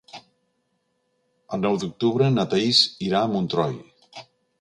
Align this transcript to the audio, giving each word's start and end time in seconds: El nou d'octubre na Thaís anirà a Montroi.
El 1.57 1.61
nou 1.65 1.77
d'octubre 1.83 2.29
na 2.37 2.45
Thaís 2.55 2.79
anirà 2.87 3.21
a 3.21 3.29
Montroi. 3.35 3.77